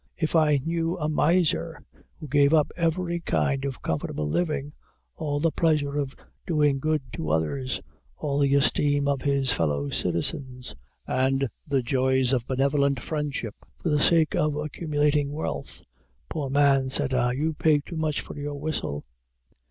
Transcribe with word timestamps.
If 0.17 0.35
I 0.35 0.57
knew 0.57 0.97
a 0.97 1.07
miser, 1.07 1.79
who 2.15 2.27
gave 2.27 2.55
up 2.55 2.71
every 2.75 3.19
kind 3.19 3.63
of 3.65 3.83
comfortable 3.83 4.27
living, 4.27 4.73
all 5.15 5.39
the 5.39 5.51
pleasure 5.51 5.95
of 5.99 6.15
doing 6.47 6.79
good 6.79 7.03
to 7.13 7.29
others, 7.29 7.79
all 8.17 8.39
the 8.39 8.55
esteem 8.55 9.07
of 9.07 9.21
his 9.21 9.51
fellow 9.51 9.91
citizens, 9.91 10.73
and 11.05 11.47
the 11.67 11.83
joys 11.83 12.33
of 12.33 12.47
benevolent 12.47 12.99
friendship, 12.99 13.53
for 13.77 13.89
the 13.89 13.99
sake 14.01 14.35
of 14.35 14.55
accumulating 14.55 15.33
wealth, 15.33 15.83
Poor 16.29 16.49
man, 16.49 16.89
said 16.89 17.13
I, 17.13 17.33
you 17.33 17.53
pay 17.53 17.81
too 17.81 17.95
much 17.95 18.21
for 18.21 18.35
your 18.35 18.55
whistle. 18.55 19.05